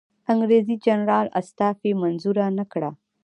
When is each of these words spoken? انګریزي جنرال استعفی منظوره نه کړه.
انګریزي 0.31 0.75
جنرال 0.85 1.27
استعفی 1.39 1.91
منظوره 2.01 2.45
نه 2.57 2.65
کړه. 2.71 2.89